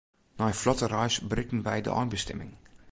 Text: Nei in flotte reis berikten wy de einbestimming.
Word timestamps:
Nei 0.39 0.49
in 0.53 0.59
flotte 0.61 0.85
reis 0.93 1.15
berikten 1.29 1.63
wy 1.65 1.77
de 1.83 1.91
einbestimming. 1.99 2.51